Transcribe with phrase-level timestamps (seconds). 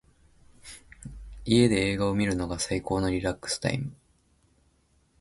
[1.45, 3.93] 家で映画を観るのが最高のリラックスタイム。